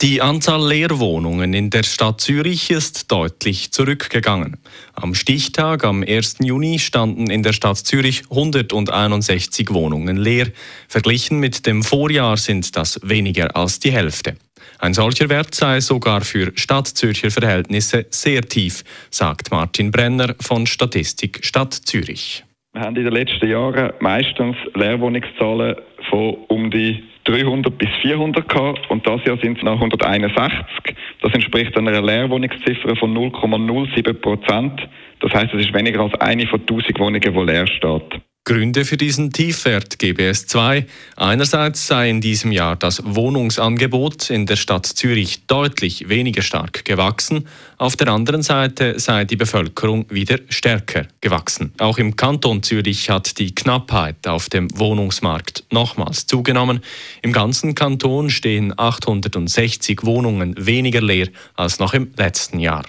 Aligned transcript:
Die 0.00 0.22
Anzahl 0.22 0.66
Leerwohnungen 0.66 1.52
in 1.54 1.70
der 1.70 1.82
Stadt 1.82 2.20
Zürich 2.20 2.70
ist 2.70 3.12
deutlich 3.12 3.72
zurückgegangen. 3.72 4.56
Am 4.94 5.14
Stichtag 5.14 5.84
am 5.84 6.02
1. 6.02 6.38
Juni 6.40 6.78
standen 6.78 7.30
in 7.30 7.42
der 7.42 7.52
Stadt 7.52 7.78
Zürich 7.78 8.22
161 8.30 9.70
Wohnungen 9.70 10.16
leer. 10.16 10.48
Verglichen 10.88 11.38
mit 11.38 11.66
dem 11.66 11.82
Vorjahr 11.82 12.36
sind 12.36 12.74
das 12.76 12.98
weniger 13.02 13.54
als 13.54 13.78
die 13.78 13.92
Hälfte. 13.92 14.36
Ein 14.78 14.94
solcher 14.94 15.28
Wert 15.28 15.54
sei 15.54 15.80
sogar 15.80 16.22
für 16.22 16.52
Stadtzürcher 16.56 17.30
Verhältnisse 17.30 18.06
sehr 18.10 18.42
tief, 18.42 18.84
sagt 19.10 19.50
Martin 19.50 19.90
Brenner 19.90 20.34
von 20.40 20.66
Statistik 20.66 21.44
Stadt 21.44 21.74
Zürich. 21.74 22.44
Wir 22.74 22.80
haben 22.80 22.96
in 22.96 23.04
den 23.04 23.12
letzten 23.12 23.50
Jahren 23.50 23.92
meistens 24.00 24.56
Leerwohnungszahlen 24.74 25.76
von 26.08 26.36
um 26.48 26.70
die 26.70 27.04
300 27.24 27.76
bis 27.76 27.90
400 28.00 28.48
gehabt 28.48 28.90
und 28.90 29.06
das 29.06 29.22
Jahr 29.26 29.36
sind 29.36 29.58
es 29.58 29.62
noch 29.62 29.74
161. 29.74 30.96
Das 31.20 31.34
entspricht 31.34 31.76
einer 31.76 32.00
Leerwohnungsziffer 32.00 32.96
von 32.96 33.14
0,07 33.14 34.14
Prozent. 34.14 34.88
Das 35.20 35.34
heißt, 35.34 35.52
es 35.52 35.66
ist 35.66 35.74
weniger 35.74 36.00
als 36.00 36.14
eine 36.14 36.46
von 36.46 36.60
1000 36.60 36.98
Wohnungen, 36.98 37.20
die 37.20 37.52
leer 37.52 37.66
steht. 37.66 38.22
Gründe 38.44 38.84
für 38.84 38.96
diesen 38.96 39.30
Tiefwert 39.32 40.02
es 40.18 40.48
zwei. 40.48 40.86
Einerseits 41.14 41.86
sei 41.86 42.10
in 42.10 42.20
diesem 42.20 42.50
Jahr 42.50 42.74
das 42.74 43.00
Wohnungsangebot 43.04 44.30
in 44.30 44.46
der 44.46 44.56
Stadt 44.56 44.84
Zürich 44.84 45.46
deutlich 45.46 46.08
weniger 46.08 46.42
stark 46.42 46.84
gewachsen, 46.84 47.46
auf 47.78 47.94
der 47.94 48.08
anderen 48.08 48.42
Seite 48.42 48.98
sei 48.98 49.24
die 49.24 49.36
Bevölkerung 49.36 50.06
wieder 50.10 50.38
stärker 50.48 51.06
gewachsen. 51.20 51.72
Auch 51.78 51.98
im 51.98 52.16
Kanton 52.16 52.64
Zürich 52.64 53.10
hat 53.10 53.38
die 53.38 53.54
Knappheit 53.54 54.26
auf 54.26 54.48
dem 54.48 54.66
Wohnungsmarkt 54.76 55.62
nochmals 55.70 56.26
zugenommen. 56.26 56.80
Im 57.22 57.32
ganzen 57.32 57.76
Kanton 57.76 58.28
stehen 58.28 58.76
860 58.76 60.04
Wohnungen 60.04 60.54
weniger 60.58 61.00
leer 61.00 61.28
als 61.54 61.78
noch 61.78 61.94
im 61.94 62.10
letzten 62.16 62.58
Jahr. 62.58 62.84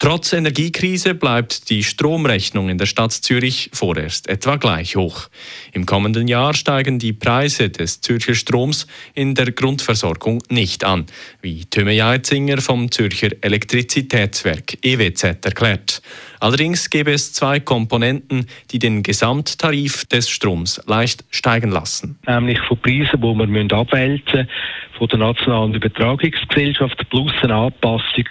Trotz 0.00 0.32
Energiekrise 0.32 1.16
bleibt 1.16 1.70
die 1.70 1.82
Stromrechnung 1.82 2.68
in 2.68 2.78
der 2.78 2.86
Stadt 2.86 3.10
Zürich 3.10 3.68
vorerst 3.72 4.28
etwa 4.28 4.54
gleich 4.54 4.94
hoch. 4.94 5.28
Im 5.72 5.86
kommenden 5.86 6.28
Jahr 6.28 6.54
steigen 6.54 7.00
die 7.00 7.12
Preise 7.12 7.68
des 7.68 8.00
Zürcher 8.00 8.36
Stroms 8.36 8.86
in 9.14 9.34
der 9.34 9.50
Grundversorgung 9.50 10.40
nicht 10.50 10.84
an, 10.84 11.06
wie 11.42 11.64
Tümme 11.64 11.94
Jeitzinger 11.94 12.60
vom 12.60 12.92
Zürcher 12.92 13.30
Elektrizitätswerk 13.40 14.78
EWZ 14.82 15.24
erklärt. 15.44 16.00
Allerdings 16.40 16.90
gäbe 16.90 17.12
es 17.12 17.32
zwei 17.32 17.60
Komponenten, 17.60 18.46
die 18.70 18.78
den 18.78 19.02
Gesamttarif 19.02 20.04
des 20.06 20.28
Stroms 20.28 20.80
leicht 20.86 21.24
steigen 21.30 21.70
lassen. 21.70 22.18
Nämlich 22.26 22.58
von 22.60 22.78
Preisen, 22.78 23.20
die 23.20 23.70
wir 23.70 23.72
abwälzen 23.76 24.22
müssen, 24.24 24.48
von 24.98 25.08
der 25.08 25.18
nationalen 25.18 25.74
Übertragungsgesellschaft 25.74 27.08
plus 27.08 27.32
eine 27.42 27.54
Anpassung 27.54 28.24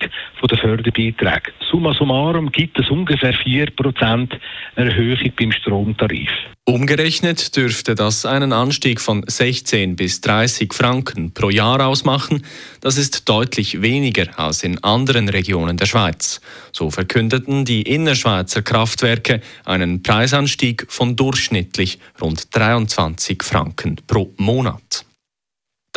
der 0.50 0.58
Förderbeiträge. 0.58 1.52
Summa 1.70 1.94
summarum 1.94 2.52
gibt 2.52 2.80
es 2.80 2.90
ungefähr 2.90 3.34
4% 3.34 4.32
Erhöhung 4.76 5.32
beim 5.38 5.52
Stromtarif. 5.52 6.30
Umgerechnet 6.66 7.56
dürfte 7.56 7.96
das 7.96 8.26
einen 8.26 8.52
Anstieg 8.52 9.00
von 9.00 9.23
16 9.26 9.95
bis 9.95 10.22
30 10.22 10.73
Franken 10.73 11.34
pro 11.34 11.50
Jahr 11.50 11.86
ausmachen. 11.86 12.44
Das 12.82 12.98
ist 12.98 13.28
deutlich 13.30 13.82
weniger 13.82 14.28
als 14.38 14.64
in 14.64 14.84
anderen 14.84 15.30
Regionen 15.30 15.78
der 15.78 15.86
Schweiz. 15.86 16.42
So 16.73 16.92
verkündeten 16.92 17.64
die 17.64 17.84
Innerschweizer 17.84 18.62
Kraftwerke 18.62 19.42
einen 19.66 20.04
Preisanstieg 20.04 20.86
von 20.89 21.16
durchschnittlich 21.16 21.99
rund 22.22 22.54
23 22.55 23.42
Franken 23.44 23.95
pro 24.05 24.34
Monat. 24.38 25.07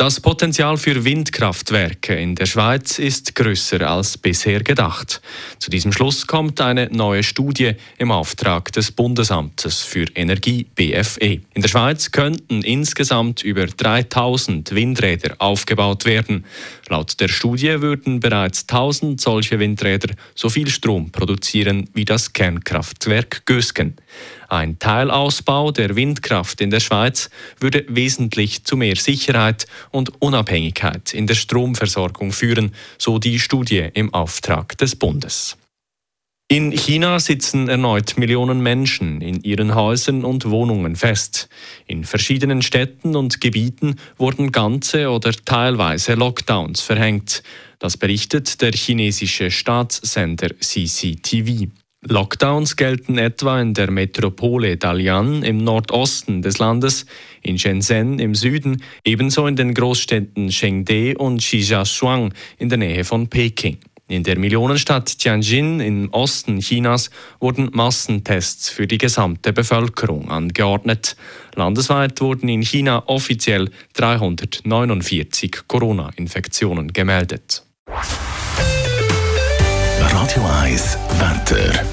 Das 0.01 0.19
Potenzial 0.19 0.77
für 0.77 1.05
Windkraftwerke 1.05 2.15
in 2.15 2.33
der 2.33 2.47
Schweiz 2.47 2.97
ist 2.97 3.35
größer 3.35 3.87
als 3.87 4.17
bisher 4.17 4.61
gedacht. 4.63 5.21
Zu 5.59 5.69
diesem 5.69 5.91
Schluss 5.93 6.25
kommt 6.25 6.59
eine 6.59 6.87
neue 6.91 7.21
Studie 7.21 7.73
im 7.99 8.09
Auftrag 8.09 8.71
des 8.71 8.91
Bundesamtes 8.91 9.83
für 9.83 10.05
Energie 10.15 10.65
BFE. 10.73 11.41
In 11.53 11.61
der 11.61 11.67
Schweiz 11.67 12.09
könnten 12.09 12.63
insgesamt 12.63 13.43
über 13.43 13.67
3000 13.67 14.73
Windräder 14.73 15.35
aufgebaut 15.37 16.05
werden. 16.05 16.45
Laut 16.89 17.19
der 17.19 17.27
Studie 17.27 17.79
würden 17.79 18.19
bereits 18.19 18.61
1000 18.61 19.21
solche 19.21 19.59
Windräder 19.59 20.15
so 20.33 20.49
viel 20.49 20.69
Strom 20.69 21.11
produzieren 21.11 21.87
wie 21.93 22.05
das 22.05 22.33
Kernkraftwerk 22.33 23.45
Gösgen. 23.45 23.97
Ein 24.51 24.79
Teilausbau 24.79 25.71
der 25.71 25.95
Windkraft 25.95 26.59
in 26.59 26.71
der 26.71 26.81
Schweiz 26.81 27.29
würde 27.61 27.85
wesentlich 27.87 28.65
zu 28.65 28.75
mehr 28.75 28.97
Sicherheit 28.97 29.65
und 29.91 30.21
Unabhängigkeit 30.21 31.13
in 31.13 31.25
der 31.25 31.35
Stromversorgung 31.35 32.33
führen, 32.33 32.73
so 32.97 33.17
die 33.17 33.39
Studie 33.39 33.87
im 33.93 34.13
Auftrag 34.13 34.77
des 34.77 34.97
Bundes. 34.97 35.55
In 36.49 36.71
China 36.73 37.21
sitzen 37.21 37.69
erneut 37.69 38.17
Millionen 38.17 38.59
Menschen 38.59 39.21
in 39.21 39.41
ihren 39.41 39.73
Häusern 39.73 40.25
und 40.25 40.49
Wohnungen 40.49 40.97
fest. 40.97 41.47
In 41.87 42.03
verschiedenen 42.03 42.61
Städten 42.61 43.15
und 43.15 43.39
Gebieten 43.39 43.95
wurden 44.17 44.51
ganze 44.51 45.11
oder 45.11 45.31
teilweise 45.31 46.15
Lockdowns 46.15 46.81
verhängt. 46.81 47.41
Das 47.79 47.95
berichtet 47.95 48.61
der 48.61 48.73
chinesische 48.73 49.49
Staatssender 49.49 50.49
CCTV. 50.59 51.69
Lockdowns 52.07 52.77
gelten 52.77 53.19
etwa 53.19 53.61
in 53.61 53.75
der 53.75 53.91
Metropole 53.91 54.75
Dalian 54.75 55.43
im 55.43 55.63
Nordosten 55.63 56.41
des 56.41 56.57
Landes, 56.57 57.05
in 57.43 57.59
Shenzhen 57.59 58.17
im 58.17 58.33
Süden, 58.33 58.81
ebenso 59.05 59.45
in 59.45 59.55
den 59.55 59.75
Großstädten 59.75 60.49
Chengde 60.49 61.15
und 61.15 61.43
Shijiazhuang 61.43 62.33
in 62.57 62.69
der 62.69 62.79
Nähe 62.79 63.03
von 63.03 63.27
Peking. 63.27 63.77
In 64.07 64.23
der 64.23 64.39
Millionenstadt 64.39 65.19
Tianjin 65.19 65.79
im 65.79 66.09
Osten 66.11 66.59
Chinas 66.59 67.11
wurden 67.39 67.69
Massentests 67.71 68.67
für 68.69 68.87
die 68.87 68.97
gesamte 68.97 69.53
Bevölkerung 69.53 70.29
angeordnet. 70.31 71.15
Landesweit 71.53 72.19
wurden 72.19 72.49
in 72.49 72.63
China 72.63 73.03
offiziell 73.05 73.69
349 73.93 75.67
Corona-Infektionen 75.67 76.91
gemeldet. 76.91 77.63
Radio 80.31 80.49
1 80.61 80.97
Wetter. 81.19 81.83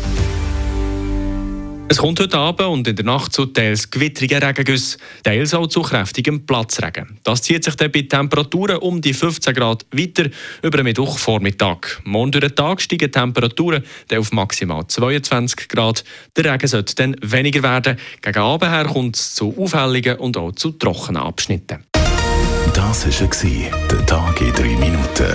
Es 1.88 1.96
kommt 1.98 2.20
heute 2.20 2.38
Abend 2.38 2.68
und 2.68 2.86
in 2.86 2.94
der 2.94 3.04
Nacht 3.04 3.32
zu 3.32 3.46
teils 3.46 3.90
gewittrigen 3.90 4.40
Regengüssen, 4.40 5.00
teils 5.24 5.54
auch 5.54 5.66
zu 5.66 5.82
kräftigem 5.82 6.46
Platzregen. 6.46 7.18
Das 7.24 7.42
zieht 7.42 7.64
sich 7.64 7.74
dann 7.74 7.90
bei 7.90 8.02
Temperaturen 8.02 8.76
um 8.76 9.00
die 9.00 9.12
15 9.12 9.52
Grad 9.54 9.86
weiter 9.90 10.30
über 10.62 10.76
den 10.76 10.84
Mittwochvormittag. 10.84 11.78
Morgen 12.04 12.30
durch 12.30 12.44
den 12.44 12.54
Tag 12.54 12.80
steigen 12.80 13.06
die 13.06 13.10
Temperaturen 13.10 13.82
dann 14.06 14.20
auf 14.20 14.30
maximal 14.30 14.86
22 14.86 15.68
Grad. 15.68 16.04
Der 16.36 16.52
Regen 16.52 16.68
sollte 16.68 16.94
dann 16.94 17.16
weniger 17.20 17.64
werden. 17.64 17.98
Gegen 18.22 18.38
Abend 18.38 18.70
her 18.70 18.84
kommt 18.84 19.16
es 19.16 19.34
zu 19.34 19.52
auffälligen 19.58 20.14
und 20.18 20.36
auch 20.36 20.52
zu 20.52 20.70
trockenen 20.70 21.22
Abschnitten. 21.22 21.82
Das 22.72 23.04
war 23.04 23.88
der 23.90 24.06
Tag 24.06 24.40
in 24.40 24.52
drei 24.52 24.76
Minuten. 24.76 25.34